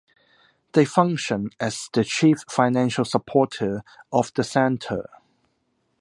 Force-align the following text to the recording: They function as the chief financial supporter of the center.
They 0.71 0.83
function 0.83 1.51
as 1.59 1.87
the 1.93 2.03
chief 2.03 2.39
financial 2.49 3.05
supporter 3.05 3.83
of 4.11 4.33
the 4.33 4.43
center. 4.43 5.07